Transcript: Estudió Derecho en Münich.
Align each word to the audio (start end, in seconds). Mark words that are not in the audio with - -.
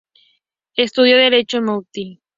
Estudió 0.75 1.15
Derecho 1.15 1.57
en 1.57 1.65
Münich. 1.65 2.21